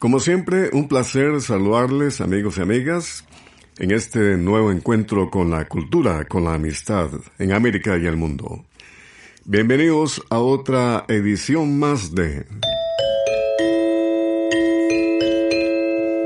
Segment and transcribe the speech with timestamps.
[0.00, 3.26] Como siempre, un placer saludarles amigos y amigas
[3.78, 8.64] en este nuevo encuentro con la cultura, con la amistad en América y el mundo.
[9.44, 12.46] Bienvenidos a otra edición más de...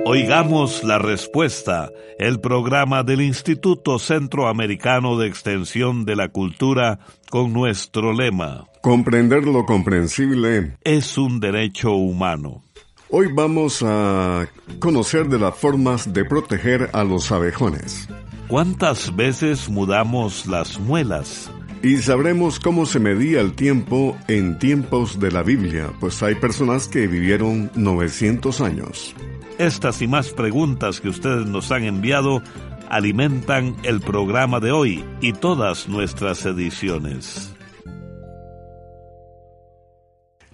[0.05, 8.12] Oigamos la respuesta, el programa del Instituto Centroamericano de Extensión de la Cultura con nuestro
[8.12, 8.69] lema.
[8.83, 12.62] Comprender lo comprensible es un derecho humano.
[13.10, 14.48] Hoy vamos a
[14.80, 18.08] conocer de las formas de proteger a los abejones.
[18.48, 21.50] ¿Cuántas veces mudamos las muelas?
[21.83, 26.88] Y sabremos cómo se medía el tiempo en tiempos de la Biblia, pues hay personas
[26.88, 29.14] que vivieron 900 años.
[29.58, 32.42] Estas y más preguntas que ustedes nos han enviado
[32.89, 37.53] alimentan el programa de hoy y todas nuestras ediciones.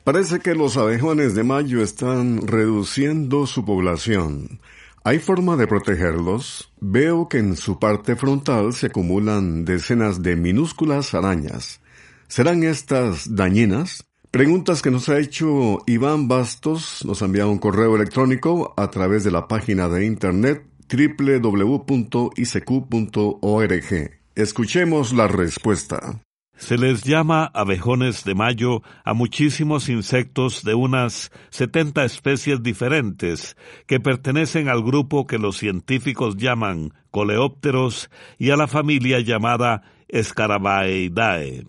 [0.04, 4.60] Parece que los abejones de mayo están reduciendo su población.
[5.04, 6.72] ¿Hay forma de protegerlos?
[6.80, 11.80] Veo que en su parte frontal se acumulan decenas de minúsculas arañas.
[12.28, 14.06] ¿Serán estas dañinas?
[14.30, 19.22] Preguntas que nos ha hecho Iván Bastos, nos ha enviado un correo electrónico a través
[19.25, 21.80] de la página de internet www.icq.org.
[24.34, 26.22] Escuchemos la respuesta.
[26.60, 33.56] Se les llama abejones de mayo a muchísimos insectos de unas 70 especies diferentes
[33.87, 39.82] que pertenecen al grupo que los científicos llaman coleópteros y a la familia llamada
[40.12, 41.65] Scarabaeidae.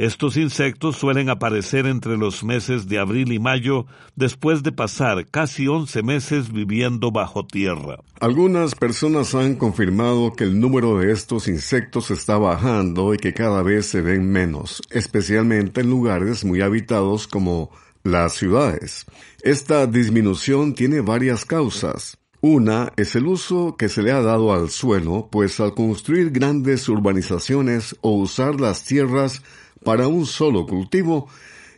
[0.00, 3.84] Estos insectos suelen aparecer entre los meses de abril y mayo
[4.16, 7.98] después de pasar casi 11 meses viviendo bajo tierra.
[8.18, 13.62] Algunas personas han confirmado que el número de estos insectos está bajando y que cada
[13.62, 17.70] vez se ven menos, especialmente en lugares muy habitados como
[18.02, 19.04] las ciudades.
[19.42, 22.16] Esta disminución tiene varias causas.
[22.40, 26.88] Una es el uso que se le ha dado al suelo, pues al construir grandes
[26.88, 29.42] urbanizaciones o usar las tierras
[29.84, 31.28] para un solo cultivo,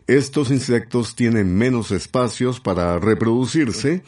[0.07, 4.03] estos insectos tienen menos espacios para reproducirse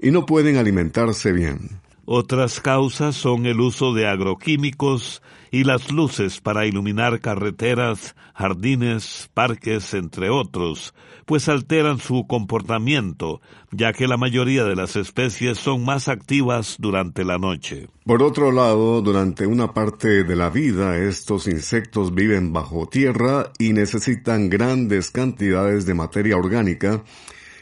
[0.00, 1.80] y no pueden alimentarse bien.
[2.12, 5.22] Otras causas son el uso de agroquímicos
[5.52, 10.92] y las luces para iluminar carreteras, jardines, parques, entre otros,
[11.24, 17.24] pues alteran su comportamiento, ya que la mayoría de las especies son más activas durante
[17.24, 17.86] la noche.
[18.04, 23.72] Por otro lado, durante una parte de la vida estos insectos viven bajo tierra y
[23.72, 27.04] necesitan grandes cantidades de materia orgánica,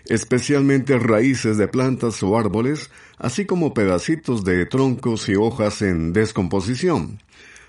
[0.09, 7.21] especialmente raíces de plantas o árboles, así como pedacitos de troncos y hojas en descomposición.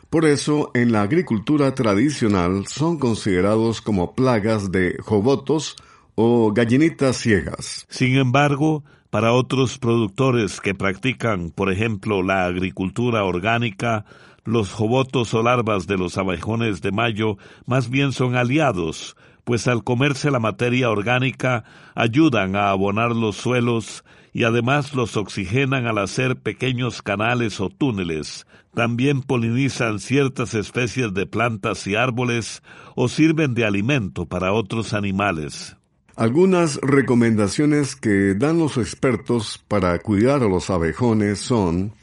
[0.09, 5.75] Por eso, en la agricultura tradicional son considerados como plagas de jobotos
[6.15, 7.85] o gallinitas ciegas.
[7.89, 14.05] Sin embargo, para otros productores que practican, por ejemplo, la agricultura orgánica,
[14.45, 19.15] los jobotos o larvas de los abejones de mayo más bien son aliados,
[19.49, 21.63] pues al comerse la materia orgánica
[21.95, 28.45] ayudan a abonar los suelos y además los oxigenan al hacer pequeños canales o túneles.
[28.75, 32.61] También polinizan ciertas especies de plantas y árboles
[32.93, 35.75] o sirven de alimento para otros animales.
[36.15, 41.93] Algunas recomendaciones que dan los expertos para cuidar a los abejones son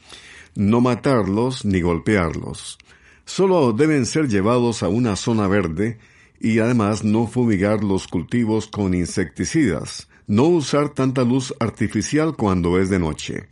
[0.56, 2.76] no matarlos ni golpearlos.
[3.25, 6.00] Solo deben ser llevados a una zona verde
[6.40, 12.90] y además no fumigar los cultivos con insecticidas, no usar tanta luz artificial cuando es
[12.90, 13.48] de noche.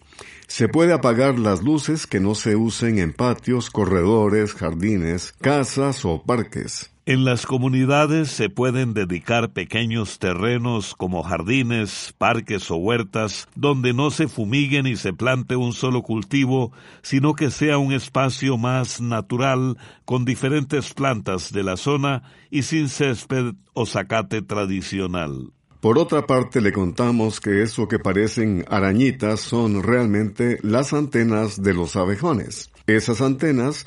[0.47, 6.23] Se puede apagar las luces que no se usen en patios, corredores, jardines, casas o
[6.23, 6.94] parques.
[7.07, 14.11] En las comunidades se pueden dedicar pequeños terrenos como jardines, parques o huertas donde no
[14.11, 16.73] se fumigue ni se plante un solo cultivo,
[17.03, 22.89] sino que sea un espacio más natural con diferentes plantas de la zona y sin
[22.89, 25.53] césped o zacate tradicional.
[25.81, 31.75] Por otra parte, le contamos que eso que parecen arañitas son realmente las antenas de
[31.75, 32.71] los abejones.
[32.87, 33.85] Esas antenas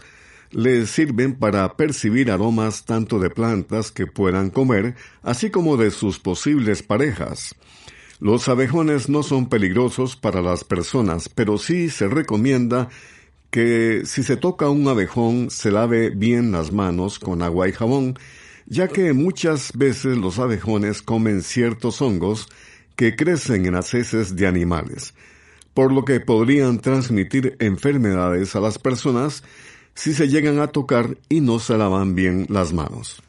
[0.51, 6.19] les sirven para percibir aromas tanto de plantas que puedan comer, así como de sus
[6.19, 7.55] posibles parejas.
[8.19, 12.89] Los abejones no son peligrosos para las personas, pero sí se recomienda
[13.51, 18.17] que si se toca un abejón se lave bien las manos con agua y jabón,
[18.65, 22.49] ya que muchas veces los abejones comen ciertos hongos
[22.95, 25.13] que crecen en las heces de animales,
[25.73, 29.43] por lo que podrían transmitir enfermedades a las personas
[29.97, 33.23] si se llegan a tocar y no se lavan bien las manos.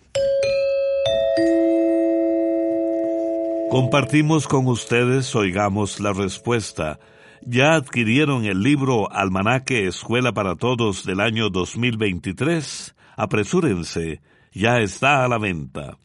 [3.71, 7.01] Compartimos con ustedes, oigamos la respuesta.
[7.41, 12.95] ¿Ya adquirieron el libro Almanaque Escuela para Todos del año 2023?
[13.17, 14.21] Apresúrense,
[14.53, 15.97] ya está a la venta.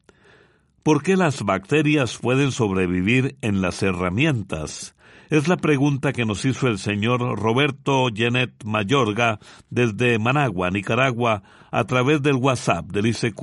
[0.81, 4.95] ¿Por qué las bacterias pueden sobrevivir en las herramientas?
[5.33, 9.39] Es la pregunta que nos hizo el señor Roberto Genet Mayorga
[9.71, 11.41] desde Managua, Nicaragua,
[11.71, 13.41] a través del WhatsApp del ICQ.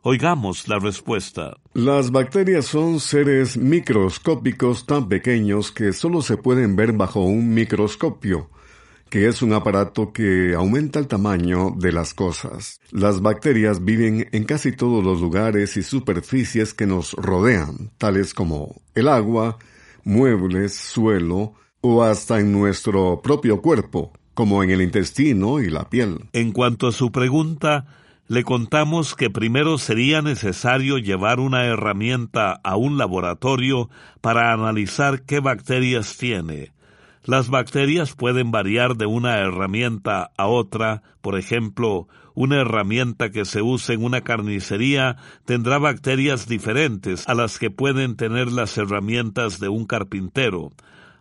[0.00, 1.58] Oigamos la respuesta.
[1.74, 8.48] Las bacterias son seres microscópicos tan pequeños que solo se pueden ver bajo un microscopio,
[9.10, 12.80] que es un aparato que aumenta el tamaño de las cosas.
[12.92, 18.80] Las bacterias viven en casi todos los lugares y superficies que nos rodean, tales como
[18.94, 19.58] el agua,
[20.04, 26.28] muebles, suelo o hasta en nuestro propio cuerpo, como en el intestino y la piel.
[26.32, 27.86] En cuanto a su pregunta,
[28.28, 35.40] le contamos que primero sería necesario llevar una herramienta a un laboratorio para analizar qué
[35.40, 36.72] bacterias tiene.
[37.24, 42.08] Las bacterias pueden variar de una herramienta a otra, por ejemplo,
[42.40, 48.16] una herramienta que se use en una carnicería tendrá bacterias diferentes a las que pueden
[48.16, 50.72] tener las herramientas de un carpintero,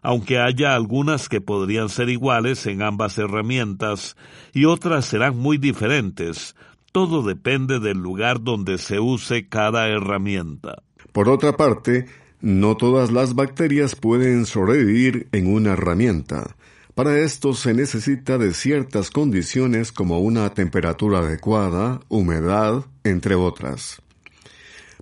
[0.01, 4.15] aunque haya algunas que podrían ser iguales en ambas herramientas
[4.53, 6.55] y otras serán muy diferentes.
[6.93, 10.83] Todo depende del lugar donde se use cada herramienta.
[11.11, 12.05] Por otra parte,
[12.39, 16.55] no todas las bacterias pueden sobrevivir en una herramienta.
[16.99, 24.01] Para esto se necesita de ciertas condiciones como una temperatura adecuada, humedad, entre otras.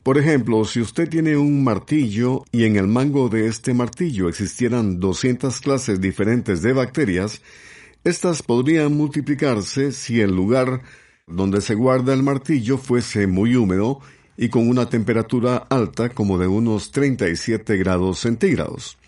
[0.04, 5.00] Por ejemplo, si usted tiene un martillo y en el mango de este martillo existieran
[5.00, 7.42] 200 clases diferentes de bacterias,
[8.04, 10.84] estas podrían multiplicarse si el lugar
[11.26, 14.02] donde se guarda el martillo fuese muy húmedo
[14.38, 19.00] y con una temperatura alta como de unos 37 grados centígrados.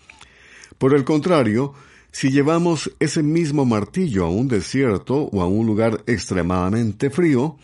[0.76, 1.72] Por el contrario,
[2.12, 7.56] si llevamos ese mismo martillo a un desierto o a un lugar extremadamente frío,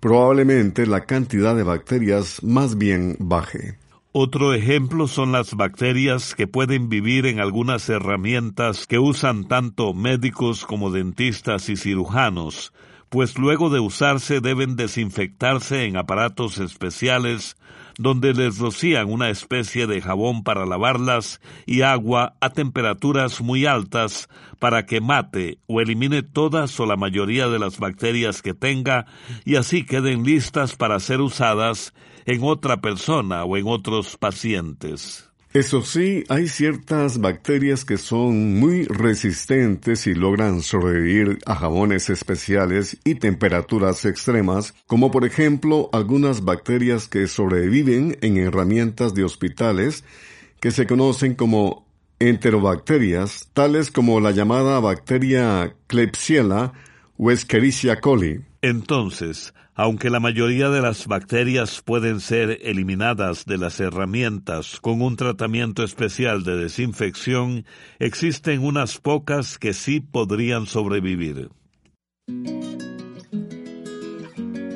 [0.00, 3.78] probablemente la cantidad de bacterias más bien baje.
[4.14, 10.66] Otro ejemplo son las bacterias que pueden vivir en algunas herramientas que usan tanto médicos
[10.66, 12.74] como dentistas y cirujanos,
[13.08, 17.56] pues luego de usarse deben desinfectarse en aparatos especiales
[17.98, 24.28] donde les rocían una especie de jabón para lavarlas y agua a temperaturas muy altas
[24.58, 29.06] para que mate o elimine todas o la mayoría de las bacterias que tenga
[29.44, 31.94] y así queden listas para ser usadas
[32.26, 35.31] en otra persona o en otros pacientes.
[35.54, 42.96] Eso sí, hay ciertas bacterias que son muy resistentes y logran sobrevivir a jabones especiales
[43.04, 50.04] y temperaturas extremas, como por ejemplo algunas bacterias que sobreviven en herramientas de hospitales
[50.58, 51.84] que se conocen como
[52.18, 56.72] enterobacterias, tales como la llamada bacteria Klebsiella
[57.18, 58.40] o Escherichia coli.
[58.62, 65.16] Entonces, aunque la mayoría de las bacterias pueden ser eliminadas de las herramientas con un
[65.16, 67.64] tratamiento especial de desinfección,
[67.98, 71.50] existen unas pocas que sí podrían sobrevivir.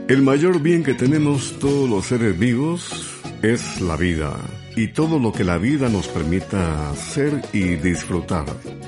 [0.08, 4.36] El mayor bien que tenemos todos los seres vivos es la vida
[4.76, 8.44] y todo lo que la vida nos permita hacer y disfrutar.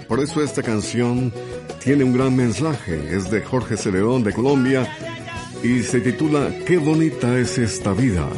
[0.07, 1.33] Por eso esta canción
[1.83, 4.89] tiene un gran mensaje, es de Jorge Celedón de Colombia
[5.63, 8.29] y se titula Qué bonita es esta vida.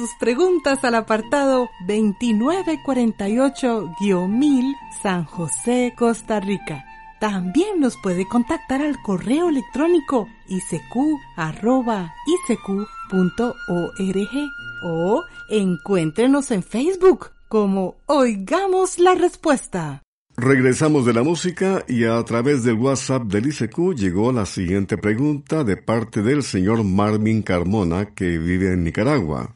[0.00, 6.86] Sus preguntas al apartado 2948-1000 San José, Costa Rica.
[7.20, 11.20] También nos puede contactar al correo electrónico isq.isq.org
[14.82, 20.00] o encuéntrenos en Facebook como Oigamos la Respuesta.
[20.34, 25.62] Regresamos de la música y a través del WhatsApp del ICQ llegó la siguiente pregunta
[25.62, 29.54] de parte del señor Marvin Carmona que vive en Nicaragua.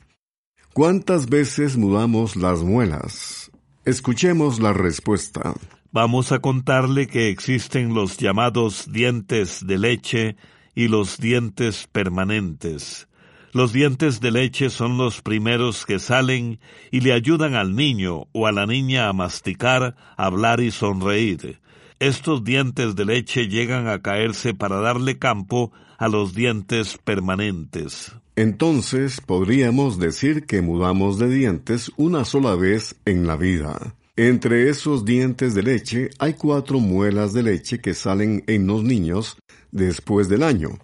[0.75, 3.52] ¿Cuántas veces mudamos las muelas?
[3.85, 5.54] Escuchemos la respuesta.
[5.93, 10.37] Vamos a contarle que existen los llamados dientes de leche
[10.75, 13.07] y los dientes permanentes.
[13.52, 16.59] Los dientes de leche son los primeros que salen
[16.90, 21.61] y le ayudan al niño o a la niña a masticar, hablar y sonreír.
[22.00, 28.11] Estos dientes de leche llegan a caerse para darle campo a los dientes permanentes.
[28.36, 33.94] Entonces podríamos decir que mudamos de dientes una sola vez en la vida.
[34.16, 39.36] Entre esos dientes de leche hay cuatro muelas de leche que salen en los niños
[39.70, 40.78] después del año,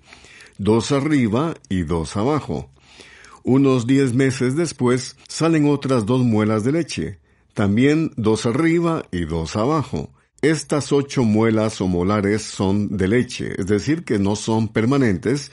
[0.58, 2.70] dos arriba y dos abajo.
[3.42, 7.18] Unos diez meses después salen otras dos muelas de leche,
[7.54, 10.10] también dos arriba y dos abajo.
[10.42, 15.50] Estas ocho muelas o molares son de leche, es decir, que no son permanentes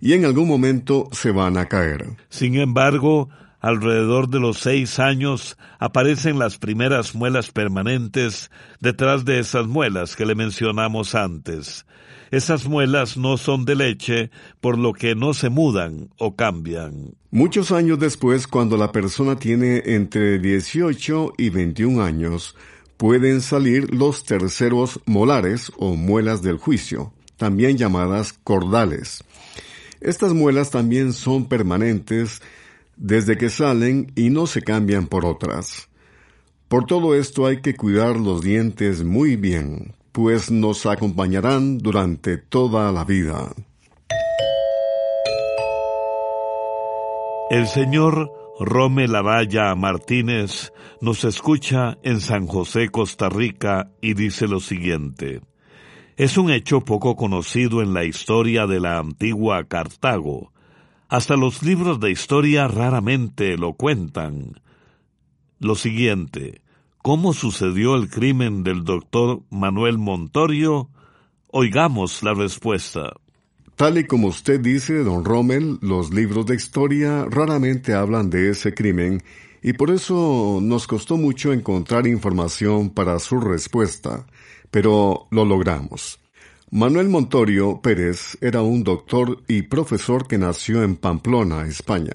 [0.00, 2.06] y en algún momento se van a caer.
[2.28, 3.28] Sin embargo,
[3.60, 8.50] alrededor de los seis años aparecen las primeras muelas permanentes
[8.80, 11.84] detrás de esas muelas que le mencionamos antes.
[12.30, 17.14] Esas muelas no son de leche, por lo que no se mudan o cambian.
[17.30, 22.54] Muchos años después, cuando la persona tiene entre 18 y 21 años,
[22.98, 29.24] pueden salir los terceros molares o muelas del juicio, también llamadas cordales.
[30.00, 32.40] Estas muelas también son permanentes
[32.96, 35.88] desde que salen y no se cambian por otras.
[36.68, 42.92] Por todo esto hay que cuidar los dientes muy bien, pues nos acompañarán durante toda
[42.92, 43.52] la vida.
[47.50, 54.60] El señor Romel Araya Martínez nos escucha en San José, Costa Rica, y dice lo
[54.60, 55.40] siguiente.
[56.18, 60.52] Es un hecho poco conocido en la historia de la antigua Cartago.
[61.08, 64.60] Hasta los libros de historia raramente lo cuentan.
[65.60, 66.60] Lo siguiente,
[67.02, 70.90] ¿cómo sucedió el crimen del doctor Manuel Montorio?
[71.52, 73.12] Oigamos la respuesta.
[73.76, 78.74] Tal y como usted dice, don Rommel, los libros de historia raramente hablan de ese
[78.74, 79.22] crimen
[79.62, 84.26] y por eso nos costó mucho encontrar información para su respuesta,
[84.70, 86.20] pero lo logramos.
[86.70, 92.12] Manuel Montorio Pérez era un doctor y profesor que nació en Pamplona, España.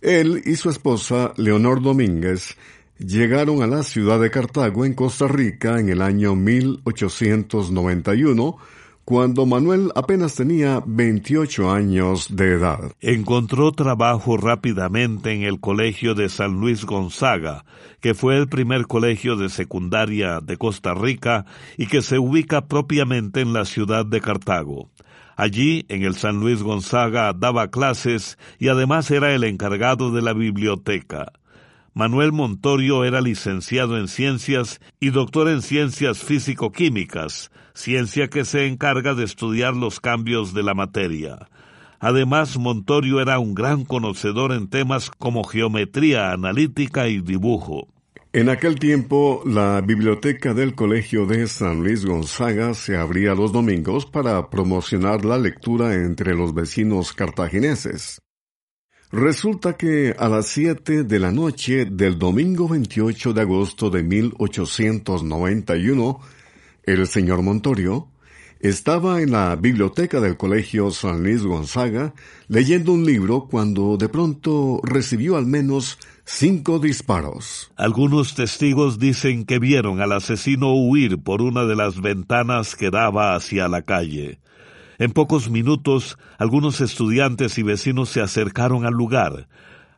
[0.00, 2.56] Él y su esposa, Leonor Domínguez,
[2.98, 8.56] llegaron a la ciudad de Cartago en Costa Rica en el año 1891
[9.04, 12.92] cuando Manuel apenas tenía 28 años de edad.
[13.00, 17.64] Encontró trabajo rápidamente en el Colegio de San Luis Gonzaga,
[18.00, 21.44] que fue el primer colegio de secundaria de Costa Rica
[21.76, 24.90] y que se ubica propiamente en la ciudad de Cartago.
[25.36, 30.32] Allí, en el San Luis Gonzaga, daba clases y además era el encargado de la
[30.32, 31.32] biblioteca.
[31.96, 39.14] Manuel Montorio era licenciado en ciencias y doctor en ciencias físico-químicas, ciencia que se encarga
[39.14, 41.48] de estudiar los cambios de la materia.
[42.00, 47.86] Además, Montorio era un gran conocedor en temas como geometría analítica y dibujo.
[48.32, 54.04] En aquel tiempo, la biblioteca del Colegio de San Luis Gonzaga se abría los domingos
[54.04, 58.23] para promocionar la lectura entre los vecinos cartagineses.
[59.14, 66.20] Resulta que a las siete de la noche del domingo 28 de agosto de 1891,
[66.82, 68.08] el señor Montorio
[68.58, 72.12] estaba en la biblioteca del Colegio San Luis Gonzaga
[72.48, 77.70] leyendo un libro cuando de pronto recibió al menos cinco disparos.
[77.76, 83.36] Algunos testigos dicen que vieron al asesino huir por una de las ventanas que daba
[83.36, 84.40] hacia la calle.
[84.98, 89.48] En pocos minutos, algunos estudiantes y vecinos se acercaron al lugar.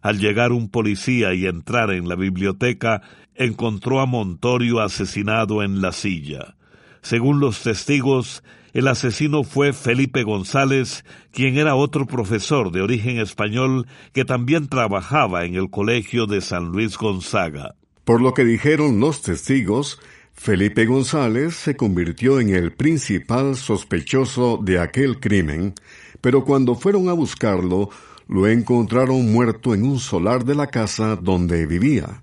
[0.00, 3.02] Al llegar un policía y entrar en la biblioteca,
[3.34, 6.56] encontró a Montorio asesinado en la silla.
[7.02, 13.86] Según los testigos, el asesino fue Felipe González, quien era otro profesor de origen español
[14.12, 17.74] que también trabajaba en el colegio de San Luis Gonzaga.
[18.04, 19.98] Por lo que dijeron los testigos,
[20.36, 25.74] Felipe González se convirtió en el principal sospechoso de aquel crimen,
[26.20, 27.90] pero cuando fueron a buscarlo,
[28.28, 32.22] lo encontraron muerto en un solar de la casa donde vivía.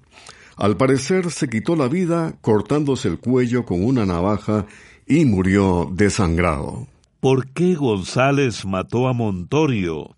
[0.55, 4.67] Al parecer se quitó la vida cortándose el cuello con una navaja
[5.05, 6.87] y murió desangrado.
[7.19, 10.15] ¿Por qué González mató a Montorio?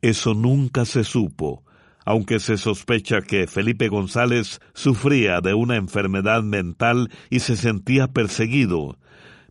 [0.00, 1.62] Eso nunca se supo,
[2.04, 8.98] aunque se sospecha que Felipe González sufría de una enfermedad mental y se sentía perseguido,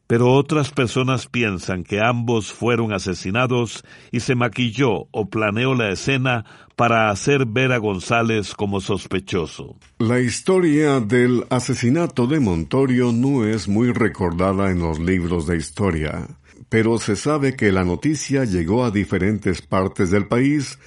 [0.07, 6.45] pero otras personas piensan que ambos fueron asesinados y se maquilló o planeó la escena
[6.75, 9.77] para hacer ver a González como sospechoso.
[9.99, 16.27] La historia del asesinato de Montorio no es muy recordada en los libros de historia,
[16.69, 20.77] pero se sabe que la noticia llegó a diferentes partes del país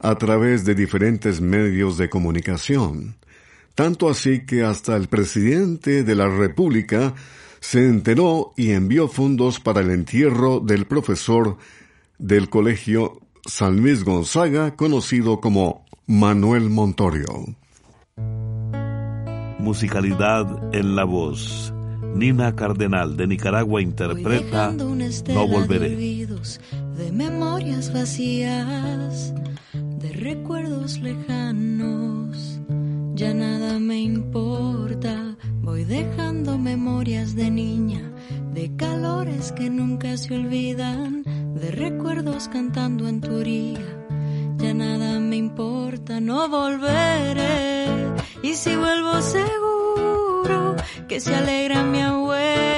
[0.00, 3.16] a través de diferentes medios de comunicación,
[3.74, 7.14] tanto así que hasta el presidente de la República
[7.60, 11.58] se enteró y envió fondos para el entierro del profesor
[12.18, 17.44] del colegio San Luis Gonzaga, conocido como Manuel Montorio.
[19.58, 21.72] Musicalidad en la voz.
[22.14, 26.26] Nina Cardenal de Nicaragua interpreta No volveré.
[26.96, 29.32] De memorias vacías,
[30.20, 32.60] recuerdos lejanos,
[33.14, 35.30] ya nada me importa
[35.62, 38.00] Voy dejando memorias de niña,
[38.54, 41.22] de calores que nunca se olvidan,
[41.54, 43.86] de recuerdos cantando en tu orilla.
[44.56, 47.86] Ya nada me importa, no volveré.
[48.42, 52.69] Y si vuelvo seguro que se alegra mi abuela,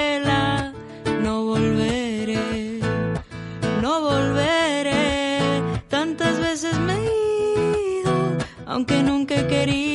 [8.67, 9.93] aunque nunca he querido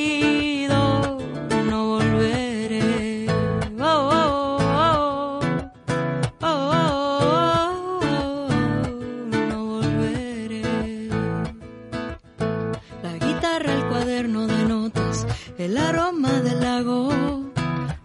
[15.68, 17.10] el aroma del lago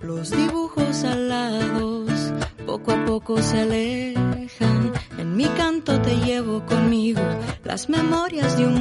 [0.00, 2.32] los dibujos alados
[2.66, 4.92] poco a poco se alejan.
[5.18, 7.20] En mi canto te llevo conmigo
[7.62, 8.80] las memorias de un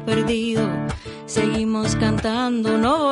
[0.00, 0.62] perdido.
[1.26, 3.03] Seguimos cantando, no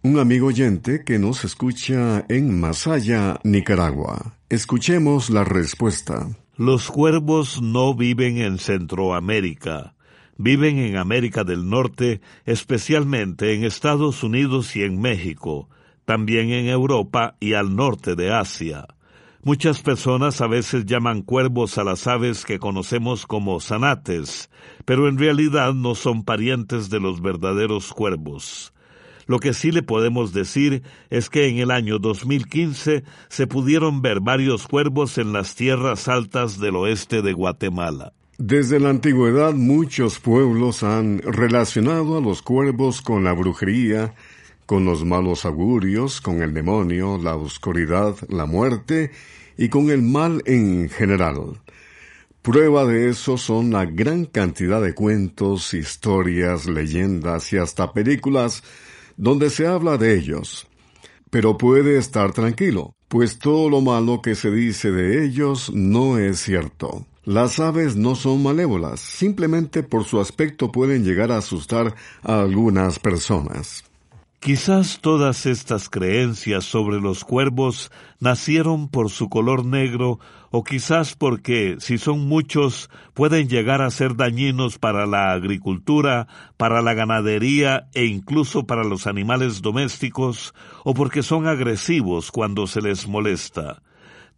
[0.01, 4.33] un amigo oyente que nos escucha en Masaya, Nicaragua.
[4.49, 6.27] Escuchemos la respuesta.
[6.57, 9.93] Los cuervos no viven en Centroamérica.
[10.35, 15.69] Viven en América del Norte, especialmente en Estados Unidos y en México,
[16.03, 18.88] también en Europa y al norte de Asia.
[19.41, 24.49] Muchas personas a veces llaman cuervos a las aves que conocemos como zanates,
[24.84, 28.73] pero en realidad no son parientes de los verdaderos cuervos.
[29.28, 34.19] Lo que sí le podemos decir es que en el año 2015 se pudieron ver
[34.19, 38.12] varios cuervos en las tierras altas del oeste de Guatemala.
[38.39, 44.15] Desde la antigüedad muchos pueblos han relacionado a los cuervos con la brujería,
[44.69, 49.10] con los malos augurios, con el demonio, la oscuridad, la muerte
[49.58, 51.60] y con el mal en general.
[52.43, 58.62] Prueba de eso son la gran cantidad de cuentos, historias, leyendas y hasta películas
[59.17, 60.67] donde se habla de ellos.
[61.32, 66.41] Pero puede estar tranquilo, pues todo lo malo que se dice de ellos no es
[66.41, 67.08] cierto.
[67.23, 72.99] Las aves no son malévolas, simplemente por su aspecto pueden llegar a asustar a algunas
[72.99, 73.88] personas.
[74.39, 81.75] Quizás todas estas creencias sobre los cuervos nacieron por su color negro o quizás porque,
[81.80, 88.06] si son muchos, pueden llegar a ser dañinos para la agricultura, para la ganadería e
[88.06, 90.54] incluso para los animales domésticos,
[90.86, 93.82] o porque son agresivos cuando se les molesta.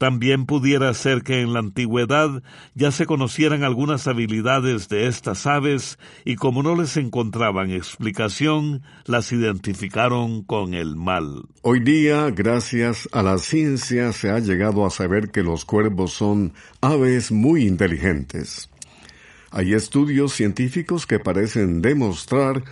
[0.02, 2.42] También pudiera ser que en la antigüedad
[2.74, 9.32] ya se conocieran algunas habilidades de estas aves y como no les encontraban explicación, las
[9.32, 11.44] identificaron con el mal.
[11.62, 16.54] Hoy día, gracias a la ciencia, se ha llegado a saber que los cuervos son
[16.82, 18.72] aves muy inteligentes.
[19.52, 22.64] Hay estudios científicos que parecen demostrar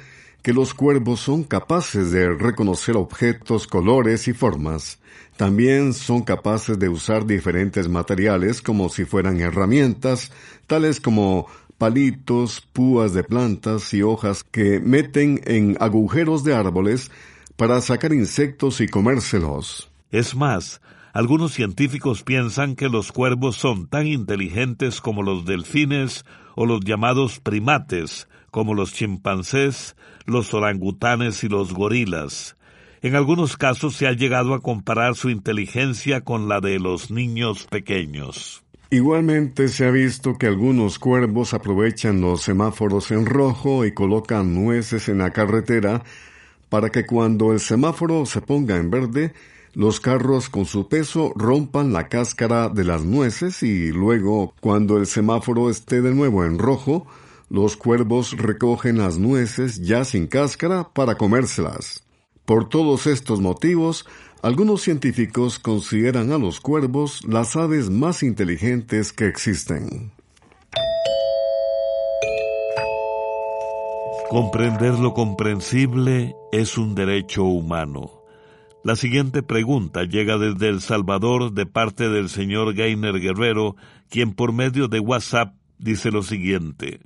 [0.42, 4.98] que los cuervos son capaces de reconocer objetos, colores y formas.
[5.40, 10.34] También son capaces de usar diferentes materiales como si fueran herramientas,
[10.68, 11.48] tales como
[11.78, 17.10] palitos, púas de plantas y hojas que meten en agujeros de árboles
[17.56, 19.90] para sacar insectos y comérselos.
[20.12, 20.82] Es más,
[21.14, 26.26] algunos científicos piensan que los cuervos son tan inteligentes como los delfines
[26.56, 32.58] o los llamados primates, como los chimpancés, los orangutanes y los gorilas.
[33.02, 37.66] En algunos casos se ha llegado a comparar su inteligencia con la de los niños
[37.70, 38.62] pequeños.
[38.92, 45.08] Igualmente se ha visto que algunos cuervos aprovechan los semáforos en rojo y colocan nueces
[45.08, 46.04] en la carretera
[46.68, 49.34] para que cuando el semáforo se ponga en verde,
[49.74, 55.06] los carros con su peso rompan la cáscara de las nueces y luego, cuando el
[55.06, 57.08] semáforo esté de nuevo en rojo,
[57.50, 62.09] los cuervos recogen las nueces ya sin cáscara para comérselas.
[62.50, 64.08] Por todos estos motivos,
[64.42, 70.12] algunos científicos consideran a los cuervos las aves más inteligentes que existen.
[74.32, 78.24] Comprender lo comprensible es un derecho humano.
[78.84, 83.76] La siguiente pregunta llega desde El Salvador de parte del señor Gainer Guerrero,
[84.10, 87.00] quien por medio de WhatsApp dice lo siguiente.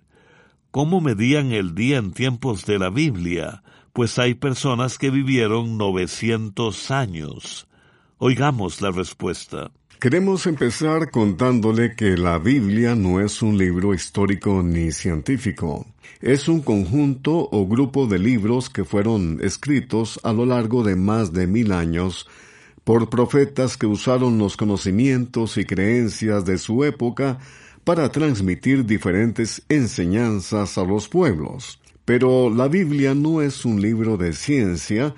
[0.71, 3.61] ¿Cómo medían el día en tiempos de la Biblia?
[3.93, 7.67] Pues hay personas que vivieron 900 años.
[8.17, 9.69] Oigamos la respuesta.
[9.99, 15.85] Queremos empezar contándole que la Biblia no es un libro histórico ni científico.
[16.21, 21.31] Es un conjunto o grupo de libros que fueron escritos a lo largo de más
[21.31, 22.27] de mil años
[22.83, 27.37] por profetas que usaron los conocimientos y creencias de su época
[27.83, 31.79] para transmitir diferentes enseñanzas a los pueblos.
[32.05, 35.15] Pero la Biblia no es un libro de ciencia,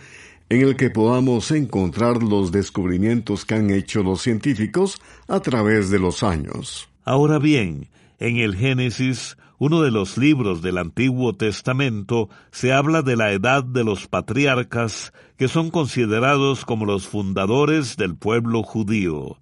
[0.50, 5.98] en el que podamos encontrar los descubrimientos que han hecho los científicos a través de
[5.98, 6.88] los años.
[7.04, 7.88] Ahora bien,
[8.19, 13.63] en el Génesis, uno de los libros del Antiguo Testamento, se habla de la edad
[13.63, 19.39] de los patriarcas, que son considerados como los fundadores del pueblo judío.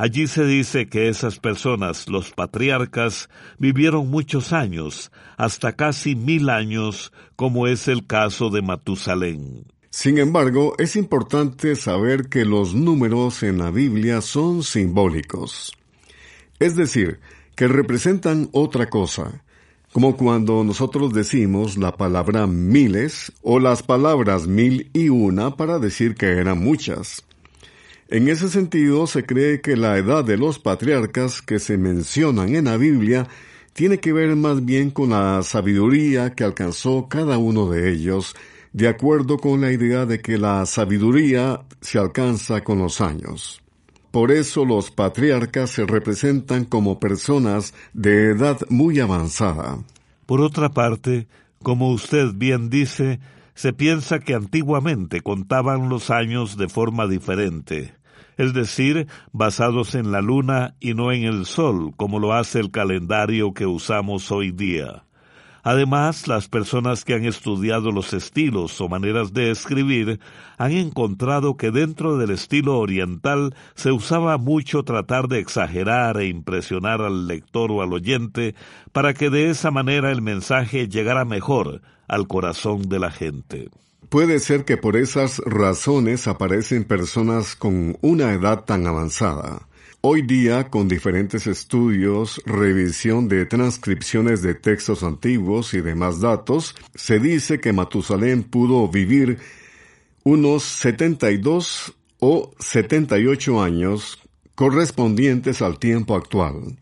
[0.00, 7.12] Allí se dice que esas personas, los patriarcas, vivieron muchos años, hasta casi mil años,
[7.34, 9.64] como es el caso de Matusalén.
[9.90, 15.72] Sin embargo, es importante saber que los números en la Biblia son simbólicos.
[16.60, 17.18] Es decir,
[17.56, 19.42] que representan otra cosa,
[19.90, 26.14] como cuando nosotros decimos la palabra miles o las palabras mil y una para decir
[26.14, 27.24] que eran muchas.
[28.10, 32.64] En ese sentido, se cree que la edad de los patriarcas que se mencionan en
[32.64, 33.28] la Biblia
[33.74, 38.34] tiene que ver más bien con la sabiduría que alcanzó cada uno de ellos
[38.72, 43.62] de acuerdo con la idea de que la sabiduría se alcanza con los años.
[44.10, 49.84] Por eso los patriarcas se representan como personas de edad muy avanzada.
[50.24, 51.28] Por otra parte,
[51.62, 53.20] como usted bien dice,
[53.54, 57.94] se piensa que antiguamente contaban los años de forma diferente,
[58.38, 62.70] es decir, basados en la luna y no en el sol, como lo hace el
[62.70, 65.04] calendario que usamos hoy día.
[65.64, 70.20] Además, las personas que han estudiado los estilos o maneras de escribir
[70.56, 77.02] han encontrado que dentro del estilo oriental se usaba mucho tratar de exagerar e impresionar
[77.02, 78.54] al lector o al oyente
[78.92, 83.68] para que de esa manera el mensaje llegara mejor al corazón de la gente.
[84.08, 89.68] Puede ser que por esas razones aparecen personas con una edad tan avanzada.
[90.00, 97.18] Hoy día, con diferentes estudios, revisión de transcripciones de textos antiguos y demás datos, se
[97.18, 99.40] dice que Matusalén pudo vivir
[100.24, 104.22] unos 72 o 78 años
[104.54, 106.78] correspondientes al tiempo actual.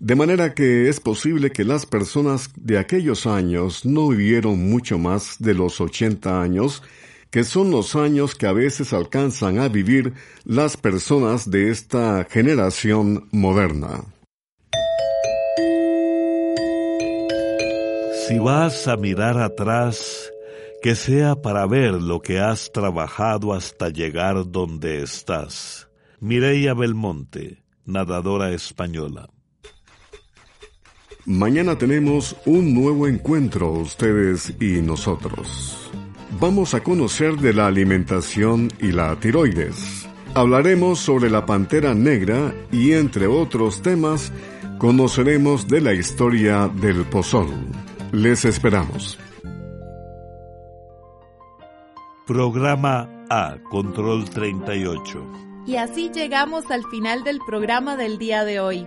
[0.00, 5.36] De manera que es posible que las personas de aquellos años no vivieron mucho más
[5.38, 6.82] de los 80 años
[7.30, 13.28] que son los años que a veces alcanzan a vivir las personas de esta generación
[13.30, 14.04] moderna.
[18.26, 20.32] Si vas a mirar atrás,
[20.82, 25.88] que sea para ver lo que has trabajado hasta llegar donde estás.
[26.20, 29.28] Mireia Belmonte, nadadora española.
[31.30, 35.80] Mañana tenemos un nuevo encuentro, ustedes y nosotros
[36.40, 40.08] vamos a conocer de la alimentación y la tiroides.
[40.34, 44.32] Hablaremos sobre la pantera negra y entre otros temas
[44.78, 47.48] conoceremos de la historia del pozol.
[48.10, 49.18] Les esperamos.
[52.26, 55.26] Programa A, Control 38.
[55.66, 58.86] Y así llegamos al final del programa del día de hoy.